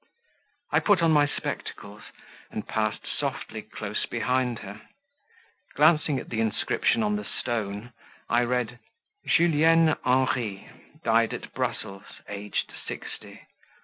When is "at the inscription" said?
6.17-7.03